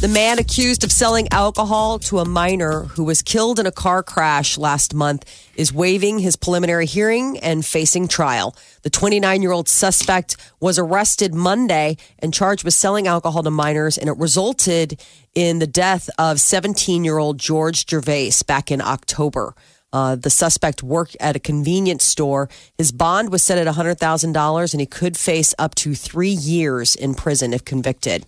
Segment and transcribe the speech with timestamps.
[0.00, 4.02] the man accused of selling alcohol to a minor who was killed in a car
[4.02, 5.24] crash last month
[5.56, 8.54] is waiving his preliminary hearing and facing trial.
[8.82, 13.96] The 29 year old suspect was arrested Monday and charged with selling alcohol to minors,
[13.96, 15.00] and it resulted
[15.34, 19.54] in the death of 17 year old George Gervais back in October.
[19.96, 22.50] Uh, the suspect worked at a convenience store.
[22.76, 27.14] His bond was set at $100,000 and he could face up to three years in
[27.14, 28.26] prison if convicted.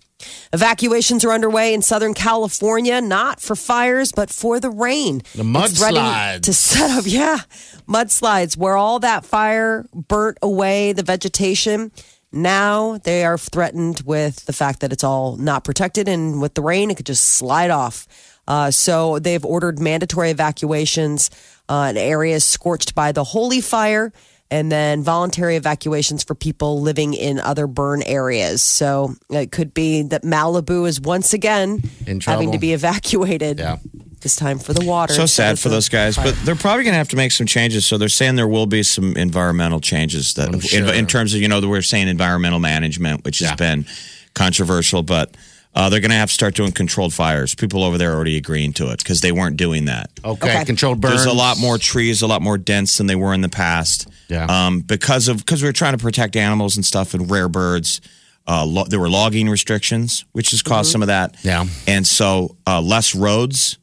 [0.51, 5.21] Evacuations are underway in Southern California, not for fires, but for the rain.
[5.35, 6.41] The mudslides.
[6.41, 7.37] To set up, yeah,
[7.87, 11.91] mudslides where all that fire burnt away the vegetation.
[12.31, 16.63] Now they are threatened with the fact that it's all not protected, and with the
[16.63, 18.07] rain, it could just slide off.
[18.47, 21.29] Uh, so they've ordered mandatory evacuations
[21.69, 24.11] uh, in areas scorched by the holy fire,
[24.51, 28.63] and then voluntary evacuations for people living in other burn areas.
[28.63, 31.83] So it could be that Malibu is once again
[32.25, 33.59] having to be evacuated.
[33.59, 33.77] Yeah.
[34.21, 35.13] This time for the water.
[35.13, 36.25] So sad for those guys, fire.
[36.25, 37.85] but they're probably going to have to make some changes.
[37.85, 41.39] So they're saying there will be some environmental changes that, I'm in, in terms of
[41.39, 43.85] you know, we're saying environmental management, which has been
[44.33, 45.37] controversial, but
[45.75, 47.53] uh, they're going to have to start doing controlled fires.
[47.55, 50.09] People over there are already agreeing to it because they weren't doing that.
[50.25, 50.65] Okay, Okay.
[50.65, 51.15] controlled burns.
[51.23, 54.07] There's a lot more trees, a lot more dense than they were in the past.
[54.29, 54.45] Yeah.
[54.45, 58.01] Um, because of because we were trying to protect animals and stuff and rare birds.
[58.47, 61.35] Uh, lo- there were logging restrictions, which has caused some of that.
[61.43, 61.65] Yeah.
[61.87, 63.77] And so uh, less roads.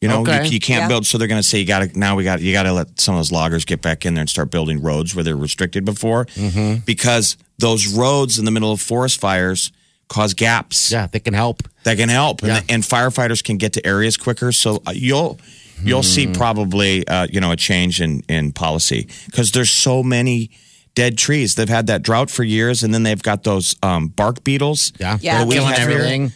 [0.00, 0.46] You know, Okay.
[0.46, 0.88] you, you can't Yeah.
[0.88, 1.06] build.
[1.06, 3.00] So they're going to say you got to now we got you got to let
[3.00, 5.84] some of those loggers get back in there and start building roads where they're restricted
[5.84, 6.80] before, Mm-hmm.
[6.84, 9.70] because those roads in the middle of forest fires
[10.12, 11.62] cause gaps Yeah, they can help.
[11.84, 12.56] that can help, Yeah.
[12.58, 14.52] and, and firefighters can get to areas quicker.
[14.52, 15.38] So uh, you'll
[15.84, 16.32] you'll see Hmm.
[16.32, 20.50] probably uh, you know a change in in policy because there's so many
[20.94, 21.54] dead trees.
[21.54, 24.92] They've had that drought for years, and then they've got those um, bark beetles.
[25.00, 25.38] Yeah, Yeah.
[25.38, 26.30] that we killing have here.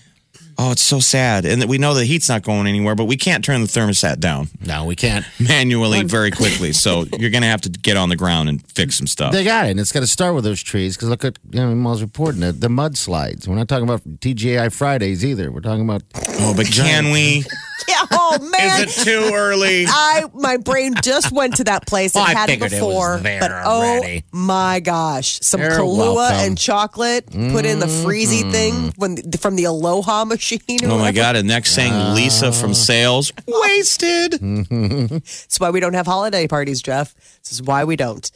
[0.58, 0.68] Everything.
[0.68, 3.44] Oh, it's so sad, and we know the heat's not going anywhere, but we can't
[3.44, 5.24] turn the thermostat down No, we can't.
[5.38, 6.72] manually very quickly.
[6.72, 9.32] So you're going to have to get on the ground and fix some stuff.
[9.32, 10.96] They got it, and it's got to start with those trees.
[10.96, 13.46] Because look at you know, Miles reporting it, the mudslides.
[13.46, 15.50] We're not talking about TGI Fridays either.
[15.50, 16.02] We're talking about
[16.40, 17.44] oh, but can we?
[17.88, 18.84] Yeah, oh man.
[18.88, 19.84] Is it too early?
[19.88, 22.14] I my brain just went to that place.
[22.14, 24.24] It Well, I hadn't figured it was before, there but already.
[24.32, 26.36] oh my gosh, some You're Kahlua welcome.
[26.46, 30.60] and chocolate put in the freezy thing when from the Aloha machine.
[30.82, 31.12] or Oh my whatever.
[31.16, 31.36] God!
[31.36, 34.32] And next thing, Lisa from sales wasted.
[34.40, 37.14] That's why we don't have holiday parties, Jeff.
[37.42, 38.30] This is why we don't.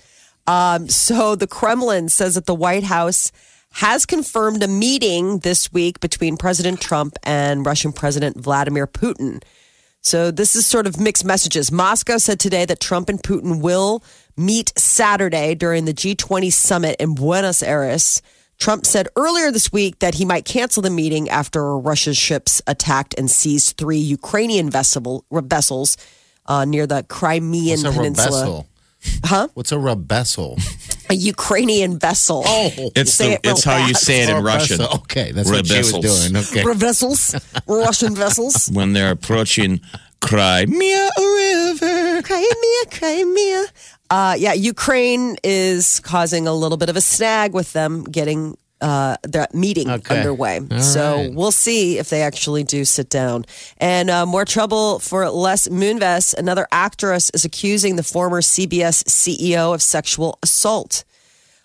[0.46, 3.30] Um, so the Kremlin says that the White House
[3.72, 9.42] has confirmed a meeting this week between President Trump and Russian President Vladimir Putin.
[10.02, 11.70] So this is sort of mixed messages.
[11.70, 14.02] Moscow said today that Trump and Putin will
[14.36, 18.22] meet Saturday during the G20 summit in Buenos Aires.
[18.58, 23.14] Trump said earlier this week that he might cancel the meeting after Russia's ships attacked
[23.16, 25.96] and seized three Ukrainian vessel, vessels
[26.46, 28.40] uh, near the Crimean what's a Peninsula.
[28.40, 28.66] rebessel.
[29.24, 29.48] Huh?
[29.54, 30.58] What's a rebessel?
[31.10, 32.42] A Ukrainian vessel.
[32.46, 34.78] Oh, It's the, it it's how you say it in Russian.
[34.78, 34.94] vessel.
[35.00, 36.36] Okay, that's what she was doing.
[36.36, 36.62] Okay.
[36.74, 37.34] vessels,
[37.66, 38.70] Russian vessels.
[38.78, 39.80] When they're approaching
[40.20, 42.22] Crimea River.
[42.22, 43.64] Crimea, Crimea.
[44.10, 49.16] Uh, yeah, Ukraine is causing a little bit of a snag with them getting uh,
[49.22, 50.18] the meeting Okay.
[50.18, 50.60] underway.
[50.70, 51.34] All so right.
[51.34, 53.44] we'll see if they actually do sit down.
[53.78, 56.34] And uh, more trouble for Les Moonves.
[56.34, 61.04] Another actress is accusing the former CBS CEO of sexual assault.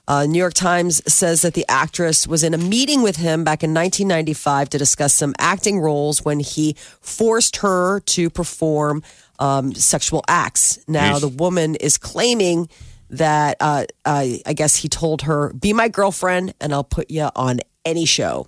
[0.07, 3.63] Uh, New York Times says that the actress was in a meeting with him back
[3.63, 9.01] in 1995 to discuss some acting roles when he forced her to perform
[9.39, 10.77] um, sexual acts.
[10.87, 12.69] Now, the woman is claiming
[13.09, 17.29] that uh, I, I guess he told her, "Be my girlfriend, and I'll put you
[17.35, 18.47] on any show."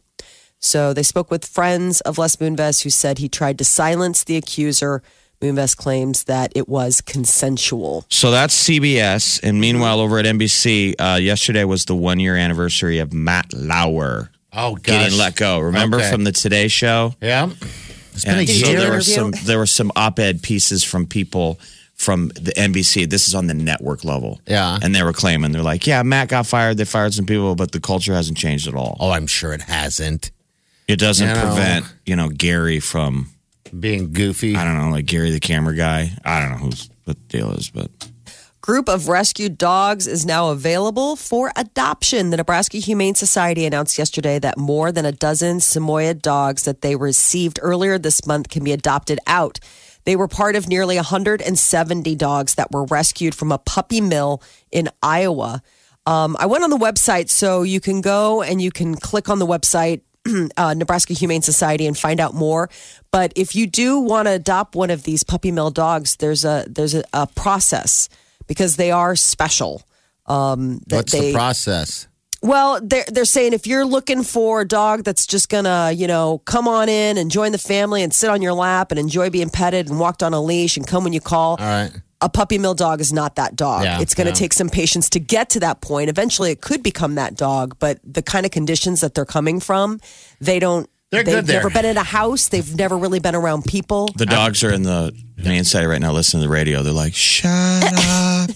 [0.59, 4.35] So they spoke with friends of Les Moonves who said he tried to silence the
[4.37, 5.03] accuser.
[5.39, 8.05] Moonves claims that it was consensual.
[8.09, 9.39] So that's CBS.
[9.43, 14.31] And meanwhile, over at NBC, uh, yesterday was the one year anniversary of Matt Lauer,
[14.51, 14.81] Oh, gosh.
[14.83, 15.59] getting let go.
[15.59, 16.09] Remember Okay.
[16.09, 17.13] from the Today Show?
[17.21, 17.51] Yeah.
[18.13, 21.59] It's been a And so there were some there were some op-ed pieces from people
[21.97, 23.09] from the NBC.
[23.09, 24.39] This is on the network level.
[24.47, 24.77] Yeah.
[24.81, 26.77] And they were claiming they're like, yeah, Matt got fired.
[26.77, 28.95] They fired some people, but the culture hasn't changed at all.
[28.99, 30.31] Oh, I'm sure it hasn't.
[30.87, 31.41] It doesn't You know.
[31.41, 33.29] prevent you know Gary from
[33.77, 34.55] Being goofy.
[34.55, 36.11] I don't know like Gary the camera guy.
[36.23, 37.89] I don't know who's what the deal is, but
[38.61, 42.31] Group of rescued dogs is now available for adoption.
[42.31, 46.95] The Nebraska Humane Society announced yesterday that more than a dozen Samoyed dogs that they
[46.97, 49.59] received earlier this month can be adopted out.
[50.07, 54.87] They were part of nearly 170 dogs that were rescued from a puppy mill in
[55.03, 55.61] Iowa.
[56.05, 59.39] Um, I went on the website, so you can go and you can click on
[59.39, 59.99] the website,
[60.55, 62.69] uh, Nebraska Humane Society, and find out more.
[63.11, 66.65] But if you do want to adopt one of these puppy mill dogs, there's a
[66.69, 68.07] there's a, a process
[68.47, 69.81] because they are special.
[70.25, 72.06] Um, What's they, the process?
[72.41, 76.39] Well, they're they're saying if you're looking for a dog that's just gonna, you know,
[76.45, 79.49] come on in and join the family and sit on your lap and enjoy being
[79.49, 81.91] petted and walked on a leash and come when you call, All right.
[82.21, 83.83] a puppy mill dog is not that dog.
[83.83, 84.35] Yeah, it's going to yeah.
[84.35, 86.09] take some patience to get to that point.
[86.09, 89.99] Eventually, it could become that dog, but the kind of conditions that they're coming from,
[90.39, 90.89] they don't.
[91.09, 91.57] They're they've good there.
[91.61, 92.49] never been in a house.
[92.49, 94.09] They've never really been around people.
[94.17, 96.83] the dogs are in the main side right now listening to the radio.
[96.83, 97.49] They're like, shut
[97.97, 98.49] up.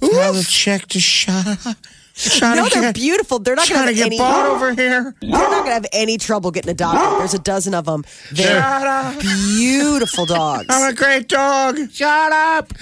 [0.00, 1.76] Tell the chick to shut up.
[2.22, 3.38] Trying No, they're get, beautiful.
[3.38, 4.18] They're not going trying to to have get any.
[4.18, 5.14] bought over here.
[5.20, 7.20] They're not going to have any trouble getting adopted.
[7.20, 8.04] There's a dozen of them.
[8.32, 9.20] They're Shut up.
[9.20, 10.66] beautiful dogs.
[10.68, 11.78] I'm a great dog.
[11.90, 12.72] Shut up.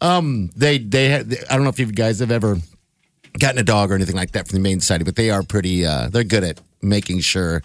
[0.00, 2.58] Um, they they had, I don't know if you guys have ever
[3.38, 5.86] gotten a dog or anything like that from the main society, but they are pretty.
[5.86, 7.62] Uh, they're good at making sure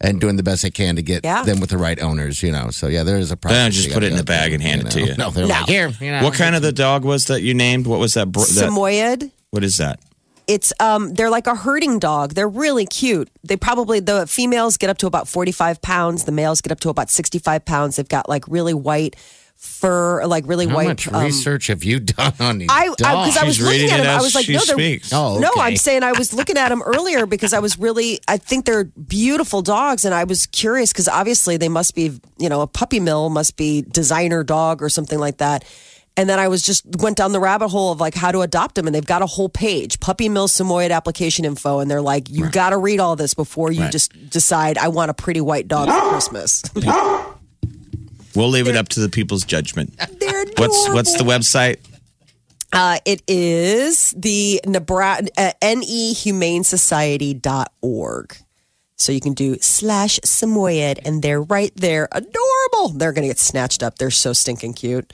[0.00, 1.42] and doing the best they can to get Yeah.
[1.42, 2.42] them with the right owners.
[2.42, 3.58] You know, so yeah, there is a problem.
[3.58, 5.14] They don't just put it in a bag and hand it to you.
[5.18, 5.54] No, they're No.
[5.54, 5.88] like here.
[6.00, 7.86] You know, What kind of the dog was that you named?
[7.86, 8.30] What was that?
[8.30, 9.30] br- that Samoyed.
[9.50, 10.00] what is that?
[10.46, 12.34] It's um they're like a herding dog.
[12.34, 13.28] They're really cute.
[13.42, 16.88] They probably the females get up to about 45 pounds, the males get up to
[16.88, 17.96] about 65 pounds.
[17.96, 19.16] They've got like really white
[19.56, 20.72] fur, like really white.
[20.72, 23.64] How white much um, research have you done on these I because I, was She's
[23.64, 24.18] looking at it them.
[24.18, 25.12] I was like, no, they're speaks.
[25.12, 25.50] Oh, no.
[25.58, 28.84] I'm saying I was looking at them earlier because I was really I think they're
[28.84, 33.00] beautiful dogs, and I was curious because obviously they must be you know a puppy
[33.00, 35.64] mill must be designer dog or something like that.
[36.18, 38.74] And then I was just went down the rabbit hole of like how to adopt
[38.74, 42.30] them, and they've got a whole page, Puppy Mill Samoyed application info, and they're like,
[42.30, 43.92] you got to read all this before you Right.
[43.92, 46.62] just decide I want a pretty white dog for Christmas.
[48.34, 49.96] We'll leave it up to the people's judgment.
[50.20, 51.78] they're What's what's the website?
[52.70, 58.36] Uh, it is the Nebraska uh, nehumanesociety.org.
[58.98, 62.08] So you can do slash Samoyed, and they're right there.
[62.12, 62.88] Adorable.
[62.94, 63.98] They're going to get snatched up.
[63.98, 65.12] They're so stinking cute.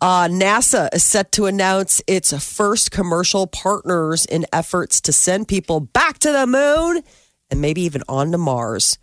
[0.00, 5.80] Uh, NASA is set to announce its first commercial partners in efforts to send people
[5.80, 7.02] back to the moon
[7.50, 8.98] and maybe even on to Mars.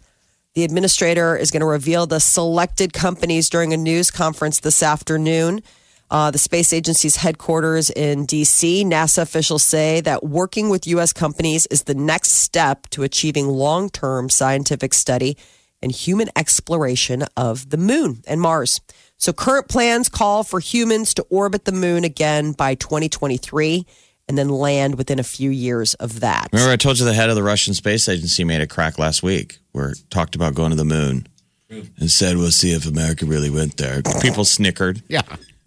[0.53, 5.63] The administrator is going to reveal the selected companies during a news conference this afternoon.
[6.11, 8.85] Uh, the space agency's headquarters in DC.
[8.85, 11.11] NASA officials say that working with U.S.
[11.11, 15.37] companies is the next step to achieving long term scientific study
[15.81, 18.79] and human exploration of the moon and Mars.
[19.23, 23.85] So, current plans call for humans to orbit the moon again by 2023
[24.27, 26.49] and then land within a few years of that.
[26.51, 29.23] Remember, I told you the head of the Russian space agency made a crack last
[29.23, 31.25] week where it talked about going to the moon
[31.69, 35.01] and said, "We'll see if America really went there." People snickered.
[35.07, 35.21] Yeah.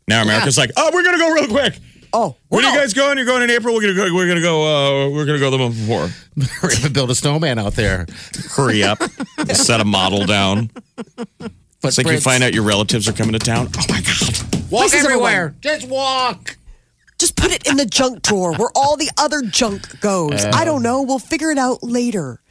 [0.06, 1.78] Now America's like, "Oh, we're gonna go real quick."
[2.12, 2.74] Oh, Where are wow.
[2.74, 3.16] you guys going?
[3.16, 3.74] You're going in April.
[3.74, 4.14] We're gonna go.
[4.14, 4.64] We're gonna go.
[4.64, 6.10] Uh, we're gonna go the month before.
[6.62, 8.04] We're gonna build a snowman out there.
[8.50, 9.02] Hurry up!
[9.54, 10.70] Set a model down.
[11.86, 13.68] It's like you find out your relatives are coming to town.
[13.76, 14.70] Oh my god!
[14.70, 15.54] Walk Places everywhere.
[15.60, 16.56] Just walk.
[17.18, 20.44] Just put it in the junk drawer where all the other junk goes.
[20.44, 21.02] I don't know.
[21.02, 22.42] We'll figure it out later.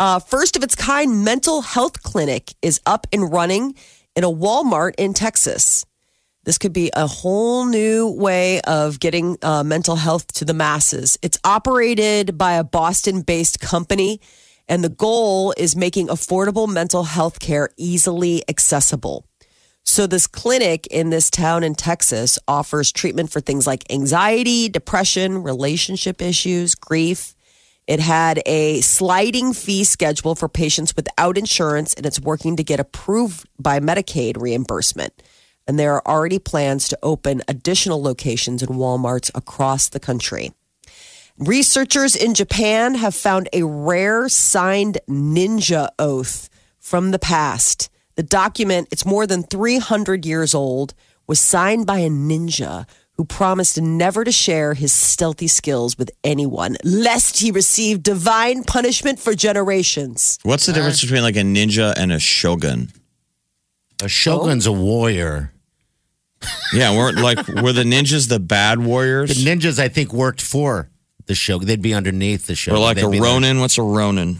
[0.00, 3.74] Uh, first of its kind mental health clinic is up and running
[4.16, 5.86] in a Walmart in Texas.
[6.44, 11.18] This could be a whole new way of getting uh, mental health to the masses.
[11.22, 14.20] It's operated by a Boston based company,
[14.68, 19.26] and the goal is making affordable mental health care easily accessible.
[19.86, 25.42] So, this clinic in this town in Texas offers treatment for things like anxiety, depression,
[25.42, 27.34] relationship issues, grief.
[27.86, 32.80] It had a sliding fee schedule for patients without insurance, and it's working to get
[32.80, 35.22] approved by Medicaid reimbursement.
[35.66, 40.52] And there are already plans to open additional locations in Walmarts across the country.
[41.38, 46.48] Researchers in Japan have found a rare signed ninja oath
[46.78, 47.90] from the past.
[48.14, 50.94] The document, it's more than 300 years old,
[51.26, 52.86] was signed by a ninja
[53.16, 59.18] who promised never to share his stealthy skills with anyone, lest he receive divine punishment
[59.18, 60.38] for generations.
[60.44, 62.92] What's the difference between like a ninja and a shogun?
[64.04, 65.52] A shogun's a warrior.
[66.72, 69.30] Yeah, weren't like were the ninjas the bad warriors?
[69.30, 69.78] The warriors?
[69.78, 70.90] ninjas, I think, worked for
[71.26, 71.58] the show.
[71.58, 72.72] They'd be underneath the show.
[72.72, 73.60] Or like They'd a be the- Ronin?
[73.60, 74.38] What's a Ronin?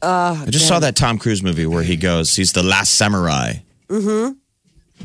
[0.00, 3.54] Uh, I just saw that Tom Cruise movie where he goes, he's the last samurai.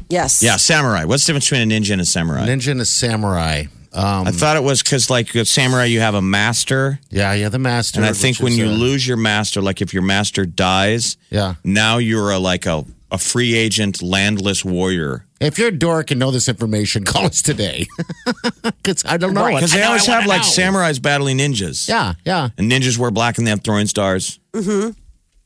[0.09, 0.43] Yes.
[0.43, 1.05] Yeah, samurai.
[1.05, 2.45] What's the difference between a ninja and a samurai?
[2.47, 3.63] ninja and a samurai.
[3.93, 6.99] Um, I thought it was because, like, a samurai, you have a master.
[7.11, 7.99] yeah, yeah, the master.
[7.99, 10.47] And I think which when is, you uh, lose your master, like if your master
[10.47, 11.55] dies, Yeah.
[11.63, 15.25] now you're a, like a, a free agent, landless warrior.
[15.39, 17.87] If you're a dork and know this information, call us today.
[18.63, 19.47] Because I don't know.
[19.47, 20.47] Because they always have like know.
[20.47, 21.87] samurais battling ninjas.
[21.87, 24.39] Yeah, yeah, And ninjas wear black and they have throwing stars.
[24.53, 24.91] Mm-hmm.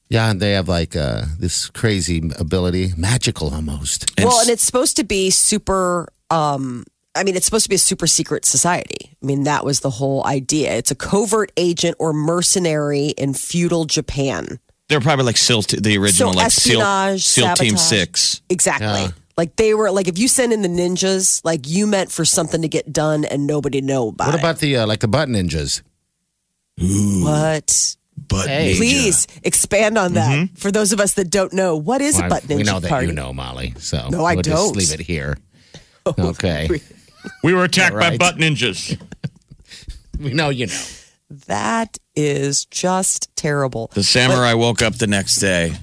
[0.09, 0.31] yeah.
[0.31, 4.11] And they have like uh, this crazy ability, magical almost.
[4.17, 6.07] And well, and it's supposed to be super.
[6.31, 6.83] Um,
[7.13, 9.15] I mean, it's supposed to be a super secret society.
[9.21, 10.73] I mean, that was the whole idea.
[10.73, 14.59] It's a covert agent or mercenary in feudal Japan.
[14.89, 18.41] They're probably like SEAL, t- the original, So like SEAL, espionage, SEAL Team 6.
[18.49, 18.87] Exactly.
[18.87, 19.09] Yeah.
[19.35, 22.61] Like they were like if you send in the ninjas, like you meant for something
[22.63, 24.39] to get done and nobody know about What it.
[24.39, 25.81] about the uh, like the butt ninjas?
[26.79, 27.95] what?
[28.27, 28.75] But Hey.
[28.75, 31.75] Please expand on that for those of us that don't know.
[31.77, 33.07] What is a Well, butt ninja we know that party?
[33.07, 33.73] you know, Molly.
[33.77, 34.73] So No, I we'll don't.
[34.73, 35.37] Just leave it here.
[36.17, 36.69] Okay,
[37.43, 38.17] we were attacked All right.
[38.17, 38.97] by butt ninjas.
[40.19, 40.73] we know you know.
[41.29, 43.91] That is just terrible.
[43.93, 45.73] The samurai woke up the next day.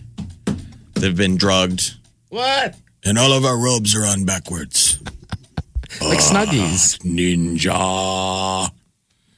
[0.95, 1.95] They've been drugged.
[2.31, 2.77] What?
[3.05, 5.01] And all of our robes are on backwards.
[6.01, 6.99] Like Snuggies?
[7.01, 8.71] Ah, ninja.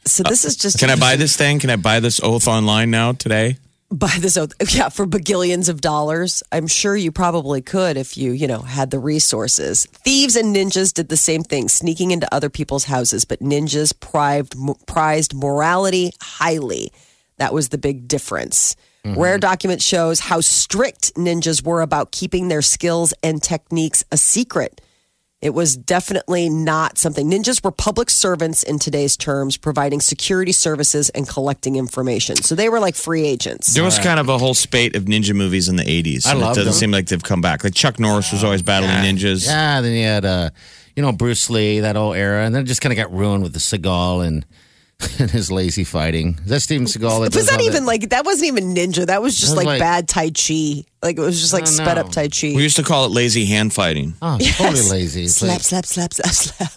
[0.07, 1.59] So this is just Can I buy this thing?
[1.59, 3.59] Can I buy this oath online now today?
[3.91, 6.43] Buy this oath yeah for bagillions of dollars.
[6.53, 9.87] I'm sure you probably could if you you know had the resources.
[9.87, 14.55] Thieves and ninjas did the same thing sneaking into other people's houses but ninjas prized
[14.87, 16.93] prized morality highly.
[17.39, 18.77] That was the big difference.
[19.05, 19.21] Mm-hmm.
[19.21, 24.81] Rare document shows how strict ninjas were about keeping their skills and techniques a secret
[25.47, 27.31] it was definitely not something.
[27.31, 32.35] Ninjas were public servants in today's terms, providing security services and collecting information.
[32.35, 33.73] So they were like free agents.
[33.73, 36.27] There was kind of a whole spate of ninja movies in the 80s.
[36.27, 36.73] I and it loved doesn't them.
[36.75, 37.63] seem like they've come back.
[37.63, 39.47] Like Chuck Norris was always battling ninjas.
[39.47, 40.51] Yeah, then you had uh,
[40.97, 43.45] you know, Bruce Lee, that whole era, and then it just kind of got ruined
[43.45, 44.45] with the Seagal and,
[45.19, 46.39] and his lazy fighting.
[46.45, 47.01] Is that Steven Seagal?
[47.01, 49.07] That was does that all even like that wasn't even ninja?
[49.07, 50.85] That was just That was like, like- bad Tai Chi.
[51.03, 52.11] Like it was just like I don't sped up.
[52.13, 52.49] Tai Chi.
[52.57, 54.15] We used to call it lazy hand fighting.
[54.23, 55.25] Oh, totally lazy.
[55.25, 56.73] It's Slap, like- slap, slap, slap, slap.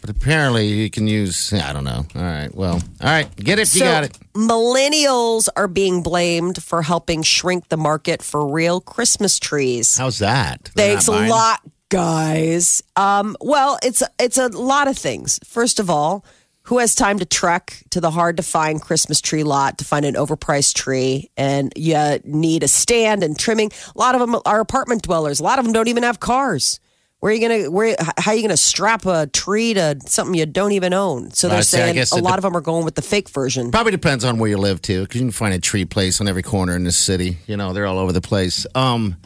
[0.00, 1.52] but apparently you can use.
[1.52, 2.06] I don't know.
[2.14, 2.54] All right.
[2.54, 2.74] Well.
[2.74, 3.34] All right.
[3.36, 3.74] Get it.
[3.74, 4.18] You so got it.
[4.34, 9.96] millennials are being blamed for helping shrink the market for real Christmas trees.
[9.98, 10.70] How's that?
[10.76, 12.82] They're Thanks a lot, guys.
[12.96, 15.40] Um, well, it's it's a lot of things.
[15.44, 16.24] First of all,
[16.64, 20.04] who has time to trek to the hard to find Christmas tree lot to find
[20.04, 21.30] an overpriced tree?
[21.36, 23.70] And you need a stand and trimming.
[23.94, 25.40] A lot of them are apartment dwellers.
[25.40, 26.80] A lot of them don't even have cars.
[27.20, 27.70] Where are you gonna?
[27.70, 27.96] Where?
[28.18, 31.30] How are you gonna strap a tree to something you don't even own?
[31.30, 31.78] So they're I see.
[31.78, 33.70] I saying guess a it lot of them are going with the fake version.
[33.70, 36.28] Probably depends on where you live too, because you can find a tree place on
[36.28, 37.38] every corner in this city.
[37.46, 38.66] You know, they're all over the place.
[38.74, 39.16] Um,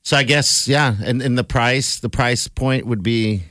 [0.00, 3.42] so I guess yeah, and, and the price, the price point would be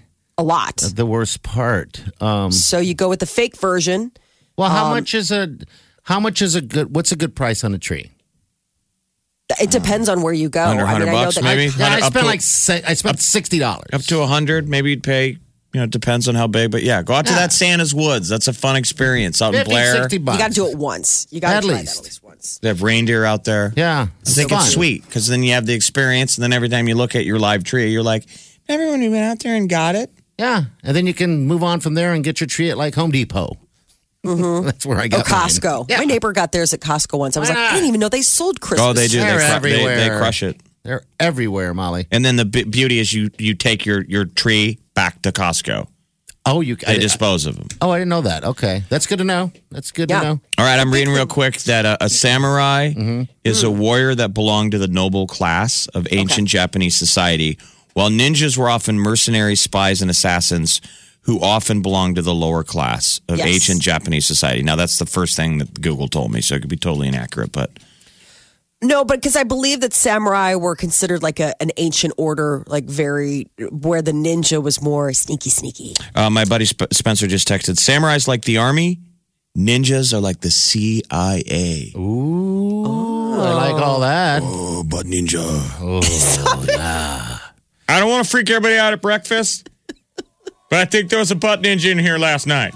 [0.42, 0.78] A lot.
[0.78, 2.02] the worst part.
[2.20, 4.12] Um, So you go with the fake version.
[4.58, 5.50] well, how Um, much is a
[6.04, 6.96] how much is a good?
[6.96, 8.10] What's a good price on a tree?
[9.62, 10.64] It depends on where you go.
[10.66, 11.72] Under I mean, 100 I know bucks, that maybe?
[11.78, 12.42] Yeah, I spent to- like
[12.90, 13.90] I spent sixty dollars.
[13.94, 15.38] Up to a 100, maybe you'd pay.
[15.74, 16.72] You know, it depends on how big.
[16.72, 17.40] But yeah, go out to Yeah.
[17.40, 18.28] that Santa's Woods.
[18.30, 19.94] That's a fun experience out in Blair.
[19.96, 20.38] 60 bucks.
[20.38, 21.28] You got to do it once.
[21.32, 21.94] You got to At try least.
[21.96, 22.60] that at least once.
[22.62, 23.74] They have reindeer out there.
[23.78, 24.64] Yeah, I think fun.
[24.64, 27.26] it's sweet because then you have the experience, and then every time you look at
[27.26, 28.26] your live tree, you're like,
[28.68, 30.10] everyone who went out there and got it.
[30.42, 32.96] Yeah, and then you can move on from there and get your tree at like
[32.96, 33.58] Home Depot.
[34.26, 34.66] Mm-hmm.
[34.66, 35.40] That's where I Or got mine.
[35.48, 35.90] Costco.
[35.90, 35.98] Yeah.
[36.00, 37.38] My neighbor got theirs at Costco once.
[37.38, 38.88] I was Why like, I didn't even know they sold Christmas.
[38.88, 39.20] Oh, they do.
[39.20, 40.60] They, They're cru- they, they crush it.
[40.84, 42.08] They're everywhere, Molly.
[42.12, 45.88] And then the b- beauty is you you take your your tree back to Costco.
[46.44, 46.76] Oh, you.
[46.76, 47.68] They I, dispose of them.
[47.82, 48.44] oh, I didn't know that.
[48.44, 49.52] Okay, that's good to know.
[49.70, 50.20] That's good Yeah.
[50.22, 50.42] to know.
[50.58, 53.24] All right, I'm reading real quick that a, a samurai Mm-hmm.
[53.44, 53.78] is a hmm.
[53.80, 57.60] warrior that belonged to the noble class of ancient Japanese society,
[57.94, 60.82] while ninjas were often mercenary spies and assassins
[61.26, 63.48] who often belonged to the lower class of Yes.
[63.48, 64.64] ancient Japanese society.
[64.64, 67.52] Now, that's the first thing that Google told me, so it could be totally inaccurate,
[67.52, 67.70] but
[68.82, 72.86] No, but because I believe that samurai were considered like a, an ancient order, like
[72.86, 75.94] very, where the ninja was more sneaky, sneaky.
[76.16, 79.00] uh, my buddy Sp- Spencer just texted Samurais like the army,
[79.56, 81.94] ninjas are like the CIA.
[81.96, 84.42] Ooh, I like all that.
[84.44, 85.46] Oh, but ninja.
[87.92, 89.70] I don't want to freak everybody out at breakfast.
[90.70, 92.74] But I think there was a butt ninja in here last night.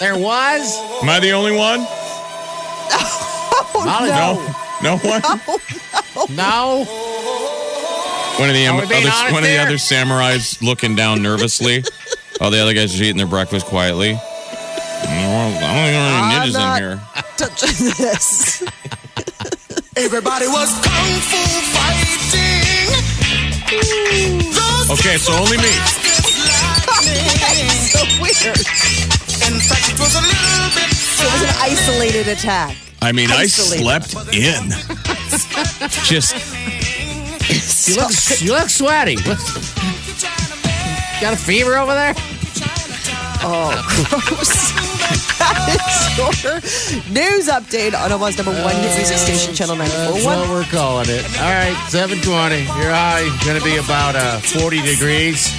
[0.00, 0.76] There was.
[1.02, 1.86] Am I the only one?
[2.94, 4.34] Oh, Molly, No.
[4.82, 5.22] No one?
[6.14, 6.84] Oh, no.
[8.38, 11.84] One of the Are other, being honest one of the other samurais looking down nervously
[12.38, 14.10] while the other guys are eating their breakfast quietly.
[14.10, 17.00] I don't think there are any ninjas in here.
[17.38, 18.62] Touching this.
[19.96, 21.38] Everybody was kung fu
[21.72, 22.01] fighting.
[23.72, 25.72] Okay, so only me.
[27.88, 28.58] so weird.
[29.48, 30.90] In fact, it was a little bit.
[30.92, 32.76] It was an isolated attack.
[33.00, 33.82] I mean, I Isolated.
[33.82, 34.70] slept in.
[36.04, 36.34] Just
[37.88, 39.16] You look, you look sweaty.
[41.20, 42.14] Got a fever over there?
[43.44, 43.72] Oh,
[45.42, 46.14] That is
[46.46, 46.54] your
[47.10, 50.24] news update on Omaha's number one hit music station, Channel That's 94.1.
[50.24, 51.24] what we're calling it.
[51.42, 52.62] All right, 720.
[52.78, 55.50] Your high going to be about uh, 40 degrees.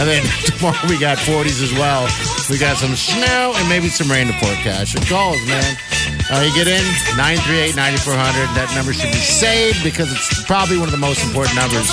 [0.00, 2.08] And then tomorrow we got 40s as well.
[2.48, 4.94] We got some snow and maybe some rain to forecast.
[4.96, 5.76] Your calls, man.
[6.32, 6.84] Uh, you get in
[7.20, 8.56] 938-9400.
[8.56, 11.88] That number should be saved because it's probably one of the most important numbers,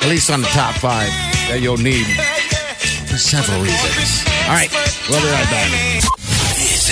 [0.00, 1.08] at least on the top five,
[1.52, 2.06] that you'll need
[3.08, 4.24] for several reasons.
[4.48, 4.70] All right,
[5.08, 6.27] we'll be right back.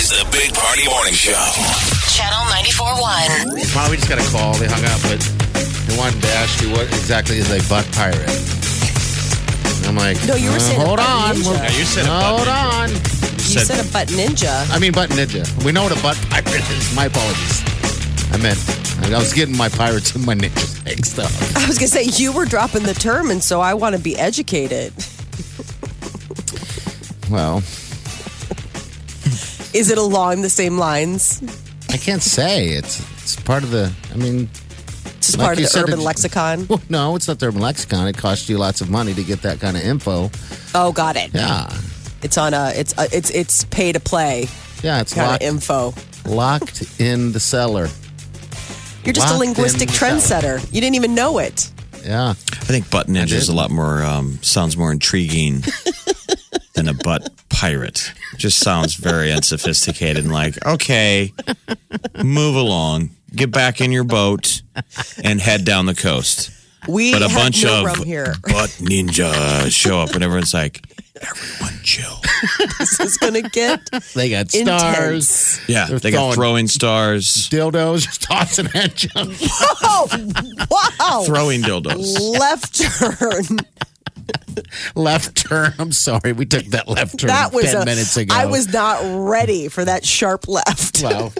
[0.07, 1.35] This is the Big Party Morning Show.
[2.15, 3.75] Channel 94.1.
[3.75, 4.53] Molly, we just got a call.
[4.55, 5.19] They hung up, but
[5.83, 8.23] they wanted to ask you what exactly is a butt pirate.
[9.83, 11.35] I'm like, No, you were uh, saying a hold butt on.
[11.35, 11.43] ninja.
[11.43, 12.79] We're- Yeah, you said a butt hold ninja.
[12.79, 12.89] on.
[13.51, 14.71] You said a butt ninja.
[14.71, 15.43] I mean, butt ninja.
[15.65, 16.95] We know what a butt pirate is.
[16.95, 17.59] My apologies.
[18.31, 18.63] I meant
[19.11, 21.27] I was getting my pirates and my ninjas mixed up.
[21.59, 24.01] I was going to say, you were dropping the term, and so I want to
[24.01, 24.93] be educated.
[27.29, 27.61] Well,
[29.73, 31.41] Is it along the same lines?
[31.89, 33.91] I can't say it's it's part of the.
[34.13, 34.49] I mean,
[35.05, 36.67] It's just Like part of the urban it- lexicon?
[36.67, 38.07] well, no, it's not the urban lexicon.
[38.07, 40.29] It costs you lots of money to get that kind of info.
[40.75, 41.31] Oh, got it.
[41.33, 41.69] Yeah,
[42.23, 44.47] It's on a, it's, a, it's, it's pay to play
[44.83, 45.93] yeah, it's kind locked, of info.
[46.25, 47.87] locked in the cellar.
[49.03, 50.73] You're just a linguistic in the trendsetter.
[50.73, 51.71] You didn't even know it.
[52.03, 55.63] Yeah, I think button ninja is a lot more um, sounds more intriguing
[56.77, 58.13] than a butt pirate.
[58.37, 61.33] Just sounds very unsophisticated and like, okay,
[62.23, 64.61] move along, get back in your boat,
[65.23, 66.51] and head down the coast.
[66.87, 68.33] We But a bunch no of here.
[68.43, 70.81] butt ninja show up, and everyone's like,
[71.19, 72.21] everyone chill.
[72.79, 73.81] this is going to get
[74.13, 75.59] they got stars.
[75.67, 79.35] Yeah, They're they got throwing- throwing stars, dildos, just tossing head junk.
[79.81, 80.07] Oh,
[80.69, 81.23] wow.
[81.25, 82.19] throwing dildos.
[82.39, 83.57] Left turn.
[84.95, 85.73] left turn.
[85.79, 88.33] I'm sorry, we took that left turn That was ten a, minutes ago.
[88.35, 91.01] I was not ready for that sharp left.
[91.03, 91.33] well.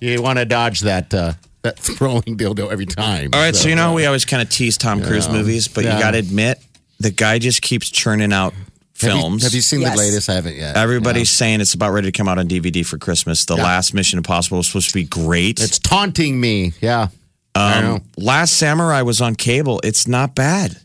[0.00, 3.30] You want to dodge that uh, that throwing dildo every time.
[3.32, 5.84] All right, so, you know how we always kind of tease Tom Cruise movies, but
[5.84, 5.96] Yeah.
[5.96, 6.60] you got to admit
[7.00, 9.42] the guy just keeps churning out Have you- films.
[9.42, 9.92] Have you, seen Yes.
[9.92, 10.30] the latest?
[10.30, 10.76] I haven't yet.
[10.76, 13.44] Everybody's saying it's about ready to come out on DVD for Christmas.
[13.44, 13.62] The Yeah.
[13.64, 15.60] last Mission Impossible was supposed to be great.
[15.60, 16.72] It's taunting me.
[16.80, 17.08] Yeah.
[17.56, 19.80] Um, Last Samurai was on cable.
[19.82, 20.76] It's not bad.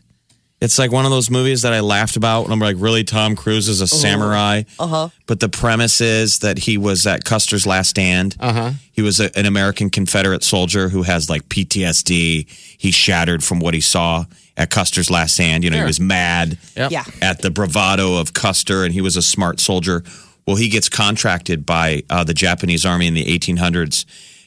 [0.64, 3.36] It's like one of those movies that I laughed about, and I'm like, really, Tom
[3.36, 4.62] Cruise is a samurai.
[4.78, 5.08] Uh huh.
[5.26, 8.36] But the premise is that he was at Custer's Last Stand.
[8.40, 8.70] Uh huh.
[8.92, 12.48] He was a, an American Confederate soldier who has like PTSD.
[12.78, 14.24] He shattered from what he saw
[14.56, 15.64] at Custer's Last Stand.
[15.64, 15.86] You know, he Sure.
[15.86, 16.90] was mad Yep.
[16.90, 17.04] Yeah.
[17.20, 20.02] at the bravado of Custer, and he was a smart soldier.
[20.46, 24.04] Well, he gets contracted by uh, the Japanese army in the 1800s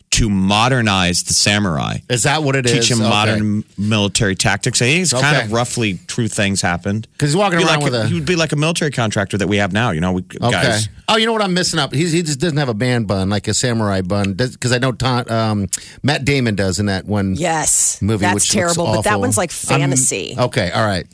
[0.09, 2.71] to modernize the samurai Is that what it is?
[2.71, 4.81] teach him modern military tactics.
[4.81, 5.45] I think it's kind Okay.
[5.45, 7.07] of roughly true things happened.
[7.13, 9.37] Because he's walking Be around like with a- he would be like a military contractor
[9.37, 9.91] that we have now.
[9.91, 10.51] You know, we, Okay.
[10.51, 10.89] guys.
[11.09, 11.93] Oh, you know what I'm missing up?
[11.93, 14.91] He's, he just doesn't have a band bun like a samurai bun because I know
[14.93, 15.67] Tom, um,
[16.03, 17.99] Matt Damon does in that one Yes.
[18.01, 18.21] movie.
[18.21, 20.35] That's which looks terrible, but that one's like I'm- fantasy.
[20.37, 21.05] okay, all right.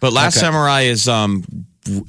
[0.00, 0.46] But Last Okay.
[0.46, 1.44] Samurai is um,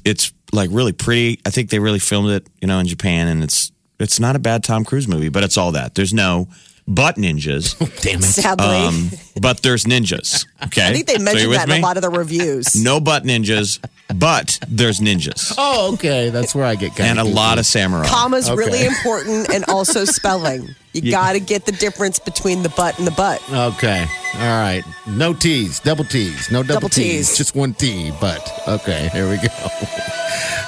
[0.04, 1.40] it's like really pretty.
[1.46, 4.38] I think they really filmed it, you know, in Japan, and it's it's not a
[4.38, 5.94] bad Tom Cruise movie, but it's all that.
[5.94, 6.48] There's no
[6.86, 8.22] butt ninjas, Damn it.
[8.24, 8.66] Sadly.
[8.66, 10.46] um, but there's ninjas.
[10.66, 11.80] Okay, I think they mentioned with that in me?
[11.80, 12.74] a lot of the reviews.
[12.84, 13.78] No butt ninjas,
[14.14, 16.28] but there's ninjas Oh, okay.
[16.28, 18.06] That's where I get kind and a lot of samurai.
[18.06, 18.56] Comma's Okay.
[18.56, 20.68] really important and also spelling.
[20.92, 23.42] You got to get the difference between the butt and the butt.
[23.50, 24.06] Okay.
[24.34, 24.82] All right.
[25.08, 27.28] No T's, double T's, no double, Double T's.
[27.30, 27.38] Ts.
[27.38, 28.12] just one T.
[28.20, 29.48] But okay, here we go.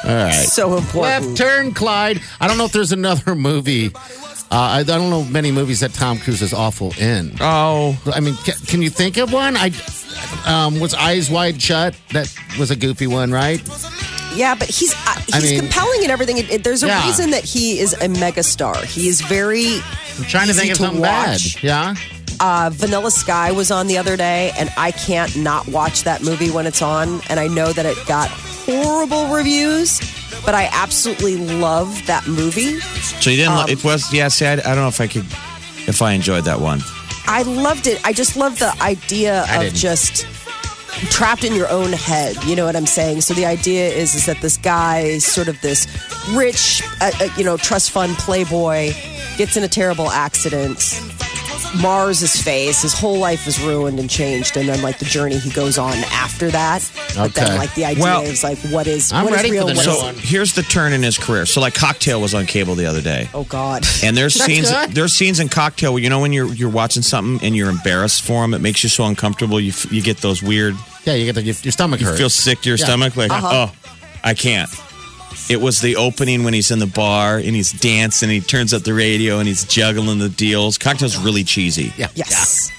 [0.04, 0.32] All right.
[0.32, 1.26] So important.
[1.26, 2.20] Left turn, Clyde.
[2.40, 3.90] I don't know if there's another movie.
[3.94, 3.98] Uh,
[4.50, 7.36] I I don't know many movies that Tom Cruise is awful in.
[7.40, 9.56] Oh, I mean, ca- can you think of one?
[9.56, 9.72] I
[10.46, 11.96] um, was Eyes Wide Shut.
[12.12, 13.60] That was a goofy one, right?
[14.34, 16.38] Yeah, but he's uh, he's I mean- compelling and everything.
[16.38, 17.04] It, it- there's a Yeah.
[17.06, 18.82] reason that he is a megastar.
[18.84, 19.78] He is very.
[20.18, 21.54] I'm trying to Easy think of to something watch.
[21.56, 21.62] bad.
[21.64, 21.94] Yeah.
[22.38, 26.50] Uh, Vanilla Sky was on the other day, and I can't not watch that movie
[26.50, 27.20] when it's on.
[27.30, 28.30] And I know that it got
[28.66, 30.00] horrible reviews,
[30.44, 32.78] but I absolutely love that movie.
[33.20, 33.52] So you didn't.
[33.52, 34.28] Um, it was yeah.
[34.28, 35.24] See, I, I don't know if I could,
[35.88, 36.80] if I enjoyed that one.
[37.28, 38.04] I loved it.
[38.06, 39.76] I just love the idea I of didn't.
[39.76, 40.26] just
[41.10, 42.36] trapped in your own head.
[42.44, 43.20] You know what I'm saying?
[43.22, 45.86] So the idea is is that this guy, sort of this
[46.34, 48.92] rich, uh, uh, you know, trust fund playboy,
[49.36, 50.78] gets in a terrible accident.
[51.80, 52.82] Mars his face.
[52.82, 55.92] His whole life is ruined and changed, and then like the journey he goes on
[56.12, 56.88] after that.
[57.14, 59.54] But then like the idea Well, is like what is I'm what is ready for
[59.54, 59.66] real?
[59.68, 60.14] the what new is- one.
[60.18, 61.46] Here's the turn in his career.
[61.46, 63.28] So like Cocktail was on cable the other day.
[63.34, 63.84] Oh God.
[64.02, 64.90] And there's scenes good.
[64.92, 68.22] there's scenes in Cocktail where you know when you're you're watching something and you're embarrassed
[68.22, 69.60] for him, it makes you so uncomfortable.
[69.60, 70.74] You f- you get those weird.
[71.04, 72.18] Yeah, you get the, your, your stomach You hurts.
[72.18, 72.84] feel sick to your Yeah.
[72.84, 73.68] stomach, like uh-huh.
[73.70, 73.90] oh,
[74.24, 74.68] I can't.
[75.48, 78.28] It was the opening when he's in the bar and he's dancing.
[78.30, 80.76] He turns up the radio and he's juggling the deals.
[80.78, 81.92] Cocktail's really cheesy.
[81.96, 82.08] Yeah.
[82.14, 82.70] Yes.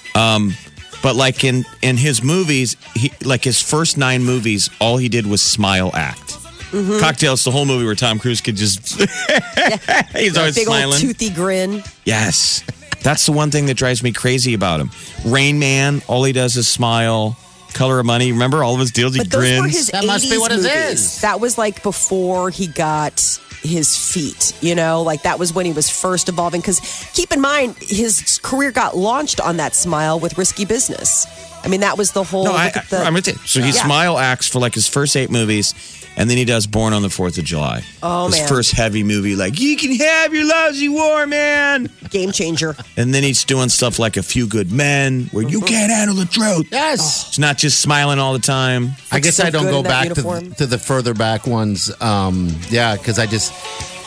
[1.02, 5.26] But like in in his movies, he like his first nine movies, all he did
[5.26, 6.30] was smile act.
[6.72, 6.98] Mm-hmm.
[6.98, 9.00] Cocktails, the whole movie where Tom Cruise could just
[10.16, 10.92] he's always Big smiling.
[10.92, 11.82] old toothy grin.
[12.04, 12.64] Yes.
[13.02, 14.90] That's the one thing that drives me crazy about him.
[15.24, 17.38] Rain Man, all he does is smile.
[17.74, 19.14] Color of Money, remember all of his deals?
[19.14, 19.60] He But those grins.
[19.62, 20.72] were his That must be what it movies.
[20.72, 21.20] is.
[21.20, 25.72] That was like before he got his feet, you know, like that was when he
[25.72, 26.60] was first evolving.
[26.60, 26.80] Because
[27.12, 31.26] keep in mind, his career got launched on that smile with Risky Business.
[31.64, 32.44] I mean, that was the whole.
[32.44, 33.34] no, I, look at the- am with you.
[33.44, 33.84] So he Yeah.
[33.84, 35.74] smile acts for like his first eight movies,
[36.18, 37.82] and then he does Born on the Fourth of July.
[38.02, 38.48] Oh, his man.
[38.48, 41.88] first heavy movie, like you can have your lousy war, man.
[42.10, 42.76] game changer.
[42.96, 46.26] And then he's doing stuff like A Few Good Men, where you can't handle the
[46.26, 46.68] truth.
[46.70, 47.28] Yes.
[47.28, 48.90] It's not just smiling all the time.
[49.12, 51.90] I guess so I don't go back to, to the further back ones.
[52.00, 53.52] Um, yeah, because I just,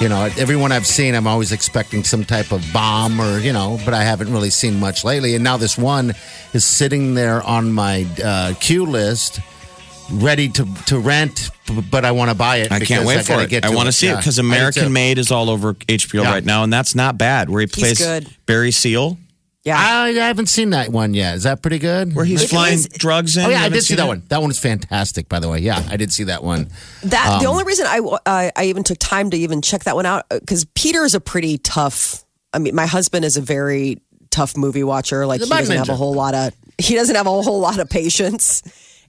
[0.01, 3.79] you know, everyone I've seen, I'm always expecting some type of bomb or, you know,
[3.85, 5.35] but I haven't really seen much lately.
[5.35, 6.13] And now this one
[6.53, 9.39] is sitting there on my uh, queue list,
[10.11, 11.49] ready to, to rent,
[11.89, 12.71] but I want to buy it.
[12.71, 13.49] I can't wait I for it.
[13.49, 14.53] Get I want to see it because I do too.
[14.55, 16.31] American Made is all over HBO Yeah.
[16.31, 17.49] right now, and that's not bad.
[17.49, 18.27] Where he plays good.
[18.45, 19.17] Barry Seal,
[19.63, 19.77] Yeah.
[19.79, 21.35] I, I haven't seen that one yet.
[21.35, 22.15] Is that pretty good?
[22.15, 23.45] where he's It flying is- drugs in.
[23.45, 24.07] Oh yeah, I did see that it?
[24.07, 24.23] one.
[24.29, 25.59] That one is fantastic, by the way.
[25.59, 26.69] Yeah, I did see that one.
[27.03, 29.95] That Um, the only reason I, I I even took time to even check that
[29.95, 32.23] one out because Peter is a pretty tough.
[32.53, 35.25] I mean, my husband is a very tough movie watcher.
[35.25, 37.89] Like he doesn't have a whole lot of he doesn't have a whole lot of
[37.89, 38.63] patience.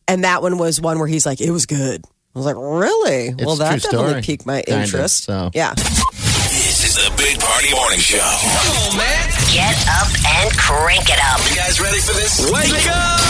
[0.08, 2.02] And that one was one where he's like, it was good.
[2.34, 3.34] I was like, really?
[3.34, 4.22] well, that definitely story.
[4.22, 5.24] piqued my Kind of, interest.
[5.24, 5.50] so.
[5.54, 5.74] Yeah.
[5.74, 8.18] This is the Big Party Morning Show.
[8.18, 9.28] Come on, man.
[9.52, 11.40] Get up and crank it up.
[11.50, 12.40] You guys ready for this?
[12.50, 13.20] Wake up!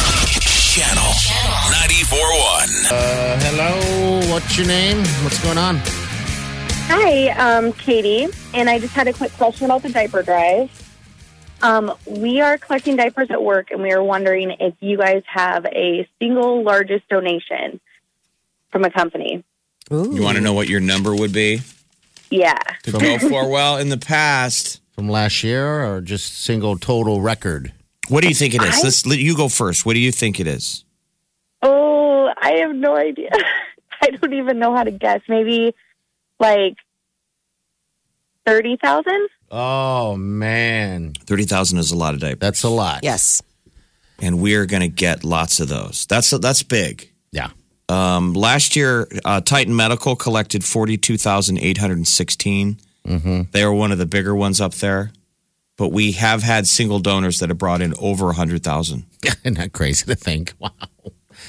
[0.73, 1.13] Channel
[1.93, 2.91] 94.1.
[2.91, 4.99] Uh, hello, what's your name?
[5.23, 5.81] What's going on?
[6.89, 10.71] Hi, um, Katie, and I just had a quick question about the diaper drive.
[11.63, 15.65] Um, we are collecting diapers at work, and we are wondering if you guys have
[15.67, 17.81] a single largest donation
[18.71, 19.45] from a company.
[19.93, 20.13] Ooh.
[20.15, 21.61] You want to know what your number would be
[22.31, 22.59] Yeah.
[22.83, 23.49] to go for?
[23.49, 27.73] Well, in the past, From last year or just single total record?
[28.09, 28.83] what do you think it is?
[28.83, 29.87] Let's let you go first.
[29.87, 30.85] What do you think it is?
[31.63, 33.31] Oh, I have no idea.
[34.03, 35.21] I don't even know how to guess.
[35.29, 35.75] Maybe
[36.41, 36.75] like
[38.45, 39.29] thirty thousand.
[39.55, 43.01] Oh man, Thirty thousand is a lot of diapers, that's a lot.
[43.03, 43.43] Yes.
[44.19, 46.07] and we're going to get lots of those.
[46.07, 47.11] That's that's big.
[47.33, 47.51] Yeah.
[47.89, 52.79] Um, last year, uh, Titan Medical collected forty-two thousand eight hundred sixteen.
[53.07, 53.51] Mm-hmm.
[53.51, 55.13] They are one of the bigger ones up there,
[55.77, 59.05] but we have had single donors that have brought in over a hundred thousand.
[59.45, 60.55] Isn't that crazy to think?
[60.59, 60.71] Wow.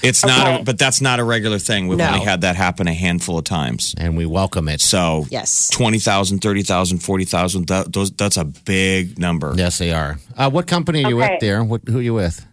[0.03, 1.87] It's not, a, but that's not a regular thing.
[1.87, 2.07] We've No.
[2.07, 3.95] only had that happen a handful of times.
[3.97, 4.81] And we welcome it.
[4.81, 5.69] So Yes.
[5.69, 9.53] 20,000, 30,000, 40,000, that, those, that's a big number.
[9.55, 10.17] Yes, they are.
[10.37, 11.31] Uh, what company are you Okay.
[11.33, 11.63] with, dear?
[11.63, 12.45] What, who are you with?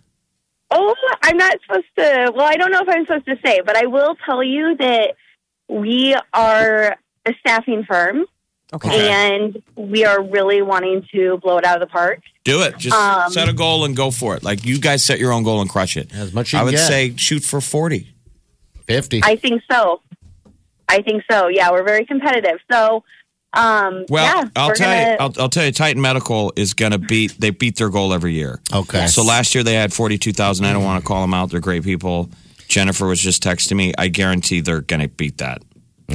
[0.70, 2.32] Oh, I'm not supposed to.
[2.34, 5.14] Well, I don't know if I'm supposed to say, but I will tell you that
[5.68, 8.24] we are a staffing firm,
[8.72, 9.10] Okay.
[9.10, 12.20] and we are really wanting to blow it out of the park.
[12.44, 12.78] Do it.
[12.78, 14.44] Just Um, set a goal and go for it.
[14.44, 16.14] Like you guys set your own goal and crush it.
[16.14, 16.86] As much as you I would get.
[16.86, 18.06] say shoot for 40.
[18.86, 19.20] 50.
[19.24, 20.00] I think so.
[20.88, 21.48] I think so.
[21.48, 22.58] Yeah, we're very competitive.
[22.70, 23.04] So,
[23.52, 26.92] um, Well, yeah, I'll tell gonna, you, I'll, I'll tell you, Titan Medical is going
[26.92, 28.60] to beat, they beat their goal every year.
[28.72, 29.06] okay.
[29.08, 30.64] So last year they had 42,000.
[30.64, 31.50] I don't want to call them out.
[31.50, 32.30] They're great people.
[32.68, 33.92] Jennifer was just texting me.
[33.98, 35.62] I guarantee they're going to beat that.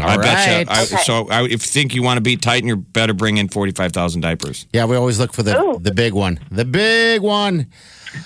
[0.02, 0.72] All I bet you.
[0.72, 0.98] I, Okay.
[1.04, 4.22] So I, if you think you want to beat Titan, you better bring in 45,000
[4.22, 4.68] diapers.
[4.74, 5.80] Yeah, we always look for the, Ooh.
[5.80, 6.40] the big one.
[6.52, 7.68] The big one.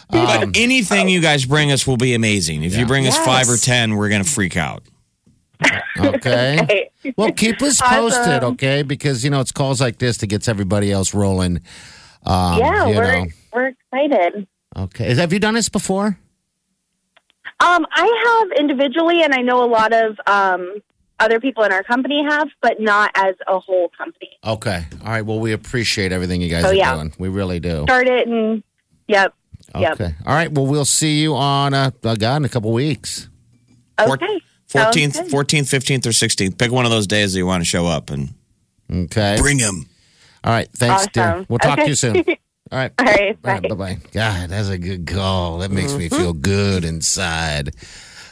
[0.09, 2.63] Um, But anything you guys bring us will be amazing.
[2.63, 4.83] If you bring us five or 10, we're going to freak out.
[5.99, 6.89] Okay.
[7.01, 8.53] Hey, well, keep us posted, Awesome.
[8.53, 8.81] okay?
[8.81, 11.61] Because, you know, it's calls like this that gets everybody else rolling.
[12.25, 13.25] Um, yeah, you we're know.
[13.53, 14.47] we're excited.
[14.75, 15.15] Okay.
[15.15, 16.19] Have you done this before?
[17.61, 20.81] Um, I have individually, and I know a lot of um,
[21.19, 24.29] other people in our company have, but not as a whole company.
[24.45, 24.85] Okay.
[25.03, 25.21] All right.
[25.25, 26.95] Well, we appreciate everything you guys Oh, are yeah.
[26.95, 27.13] doing.
[27.17, 27.83] We really do.
[27.83, 28.63] Start it and
[29.07, 29.33] yep,
[29.77, 29.93] yep.
[29.99, 30.13] Okay.
[30.25, 30.51] All right.
[30.51, 33.27] Well, we'll see you on uh, uh, God in a couple weeks.
[33.99, 34.39] Okay.
[34.67, 35.31] Sounds 14th, good.
[35.31, 36.57] 14th, 15th, or 16th.
[36.57, 38.29] Pick one of those days that you want to show up and
[38.91, 39.35] Okay.
[39.39, 39.85] bring him.
[40.43, 40.69] All right.
[40.73, 41.45] Thanks, dear.
[41.49, 42.17] We'll talk to you soon.
[42.17, 42.23] All
[42.71, 42.91] right.
[42.99, 43.37] All right.
[43.43, 43.61] All right.
[43.63, 43.67] Bye.
[43.69, 43.97] Bye bye.
[44.11, 45.57] God, that's a good call.
[45.59, 47.71] That makes me feel good inside.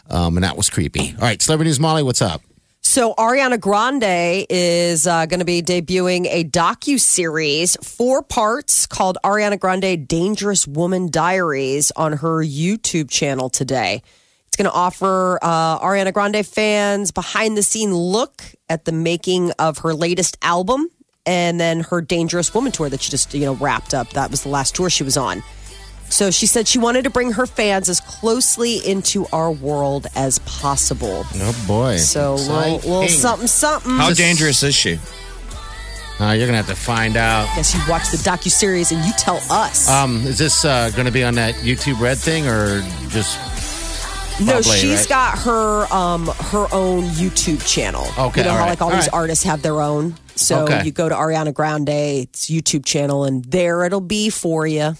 [0.09, 1.13] Um, and that was creepy.
[1.15, 1.41] All right.
[1.41, 2.41] Celebrity News Molly, what's up?
[2.87, 9.17] So Ariana Grande is uh, going to be debuting a docu series, four parts called
[9.25, 14.01] Ariana Grande Dangerous Woman Diaries on her YouTube channel today.
[14.47, 19.51] It's going to offer uh, Ariana Grande fans behind the scene look at the making
[19.59, 20.87] of her latest album
[21.25, 24.11] and then her Dangerous Woman tour that she just you know wrapped up.
[24.11, 25.43] That was the last tour she was on.
[26.09, 30.39] So she said she wanted to bring her fans as closely into our world as
[30.39, 31.25] possible.
[31.35, 31.97] Oh, boy.
[31.97, 33.91] So little, little something, something.
[33.91, 34.99] How dangerous is she?
[36.19, 37.45] Uh, you're going to have to find out.
[37.55, 39.87] Guess you watch the docu series and you tell us.
[39.87, 43.37] Um, is this uh, going to be on that YouTube Red thing or just
[44.39, 45.09] no, probably, she's right?
[45.09, 48.05] got her um her own YouTube channel.
[48.17, 49.13] Okay, you know all how right, like all, all these right.
[49.13, 50.15] artists have their own.
[50.35, 50.83] So Okay.
[50.85, 54.95] you go to Ariana Grande's YouTube channel, and there it'll be for you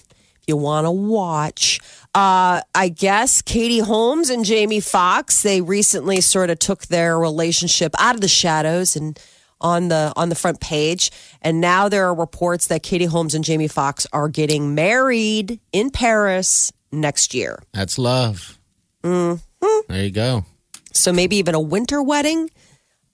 [0.47, 1.79] you want to watch.
[2.15, 7.93] Uh, I guess Katie Holmes and Jamie Foxx they recently sort of took their relationship
[7.99, 9.19] out of the shadows and
[9.59, 13.43] on the on the front page, and now there are reports that Katie Holmes and
[13.43, 17.59] Jamie Foxx are getting married in Paris next year.
[17.73, 18.57] that's love?
[19.03, 19.65] Mm-hmm.
[19.87, 20.45] There you go.
[20.93, 22.49] so maybe even a winter wedding.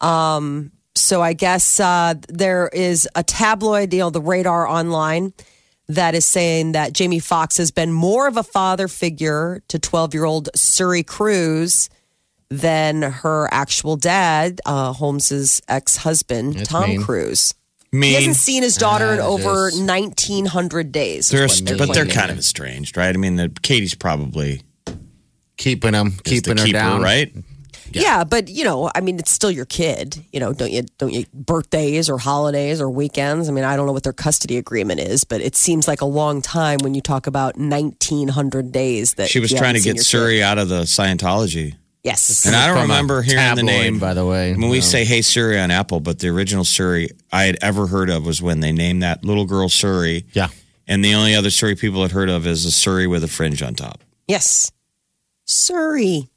[0.01, 5.33] Um, so I guess uh, there is a tabloid, you know, the Radar Online,
[5.87, 10.13] that is saying that Jamie Foxx has been more of a father figure to 12
[10.13, 11.89] year old Suri Cruise
[12.49, 17.01] than her actual dad, uh, Holmes's ex husband, Tom mean.
[17.03, 17.53] Cruise.
[17.91, 18.09] Mean.
[18.09, 21.29] He hasn't seen his daughter in Ah, over just- 1,900 days.
[21.29, 23.13] They're, what they're but they're kind of estranged, right?
[23.13, 24.61] I mean, the, Katie's probably
[25.57, 27.01] Keeping them, is keeping the her keeper, down.
[27.01, 27.31] right?
[27.91, 28.23] Yeah.
[28.23, 30.23] but you know, I mean, it's still your kid.
[30.31, 30.83] You know, don't you?
[30.97, 31.25] Don't you?
[31.33, 33.49] Birthdays or holidays or weekends.
[33.49, 36.05] I mean, I don't know what their custody agreement is, but it seems like a
[36.05, 39.15] long time when you talk about nineteen hundred days.
[39.15, 40.41] That She was you trying to get seen Suri kid.
[40.43, 41.75] out of the Scientology.
[42.03, 43.97] Yes, And I don't remember hearing the name.
[43.97, 44.51] by the way.
[44.51, 44.81] When we No.
[44.81, 48.41] say "Hey Surrey" on Apple, but the original Suri I had ever heard of was
[48.41, 50.49] when they named that little girl Suri, Yeah.
[50.85, 53.61] and the only other Surrey people had heard of is a Surrey with a fringe
[53.61, 54.01] on top.
[54.27, 54.69] yes,
[55.45, 56.29] Surrey,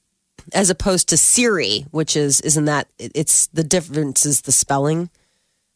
[0.52, 2.88] as opposed to Siri, which is isn't that?
[2.98, 5.10] It's the difference is the spelling.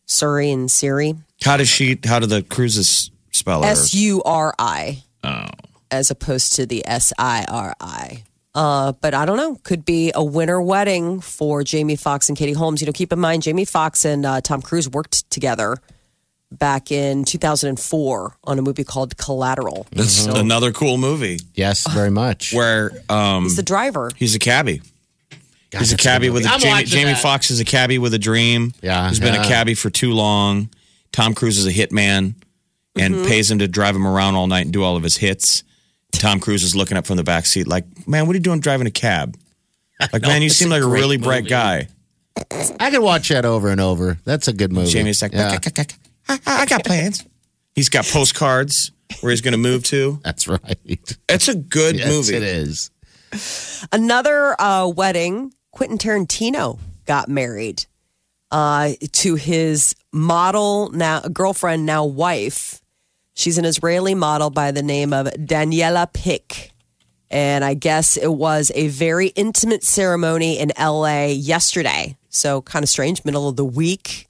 [0.06, 1.14] Suri and Siri.
[1.42, 1.98] How does she?
[2.04, 3.64] How do the cruises spell?
[3.64, 5.02] S U R I.
[5.22, 5.46] Oh.
[5.90, 8.24] As opposed to the S I R I.
[8.52, 9.56] Uh, but I don't know.
[9.62, 12.80] Could be a winter wedding for Jamie Foxx and Katie Holmes.
[12.80, 15.78] You know, keep in mind Jamie Foxx and uh, Tom Cruise worked together
[16.52, 19.86] back in 2004 on a movie called Collateral.
[19.92, 22.52] That's another cool movie Yes, very much.
[22.54, 24.10] where um, He's the driver.
[24.16, 24.82] he's a cabbie.
[25.70, 26.52] God, He's a that's cabbie good with movie.
[26.52, 27.22] a I'm Jamie, Jamie that.
[27.22, 28.72] Foxx is a cabbie with a dream.
[28.82, 29.42] Yeah, He's been yeah.
[29.44, 30.68] a cabbie for too long.
[31.12, 32.34] Tom Cruise is a hitman
[32.96, 33.26] and Mm-hmm.
[33.28, 35.62] pays him to drive him around all night and do all of his hits.
[36.12, 38.58] Tom Cruise is looking up from the back seat like, man, what are you doing
[38.58, 39.36] driving a cab?
[40.12, 41.86] Like, man, you seem a like a great really bright guy.
[42.80, 44.18] I could watch that over and over.
[44.24, 44.90] That's a good movie.
[44.90, 45.58] Jamie's like, yeah,
[46.30, 47.26] I, I got plans.
[47.74, 50.20] He's got postcards where he's going to move to.
[50.22, 50.78] that's right.
[51.28, 52.36] It's a good yes, movie.
[52.36, 52.90] it is.
[53.92, 57.86] Another uh, wedding, Quentin Tarantino got married
[58.50, 62.80] uh, to his model, now girlfriend, now wife.
[63.34, 66.72] She's an Israeli model by the name of Daniela Pick.
[67.30, 72.16] And I guess it was a very intimate ceremony in LA yesterday.
[72.28, 74.28] So kind of strange, middle of the week.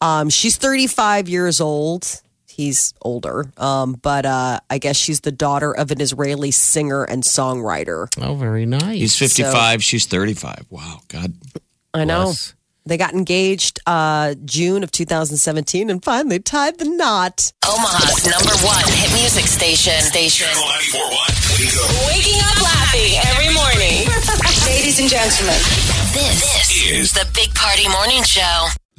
[0.00, 2.22] Um, she's 35 years old.
[2.46, 3.50] He's older.
[3.56, 8.08] Um, but uh, I guess she's the daughter of an Israeli singer and songwriter.
[8.20, 8.98] Oh, very nice.
[8.98, 10.66] He's 55, she's 35.
[10.70, 11.34] Wow, God.
[11.94, 12.24] I know.
[12.24, 12.54] Bless.
[12.86, 17.52] They got engaged uh, June of 2017 and finally tied the knot.
[17.68, 20.00] Omaha's number one hit music station.
[20.00, 20.48] Station.
[20.48, 21.12] Channel 941.
[21.60, 22.08] Wake up.
[22.08, 24.08] Waking up laughing every morning.
[24.66, 25.60] Ladies and gentlemen,
[26.16, 28.68] this, this is the Big Party Morning Show.